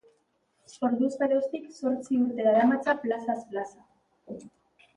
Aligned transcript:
Orduz 0.87 1.09
geroztik 1.23 1.67
zortzi 1.81 2.19
urte 2.23 2.47
daramatza 2.49 2.99
plazaz 3.07 3.39
plaza. 3.53 4.43